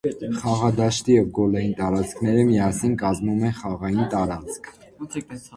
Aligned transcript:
Խաղադաշտը 0.37 1.11
և 1.17 1.27
գոլային 1.37 1.75
տարածքները 1.81 2.47
միասին 2.49 2.97
կազմում 3.05 3.47
են 3.51 3.57
խաղային 3.61 4.03
տարածք։ 4.17 4.73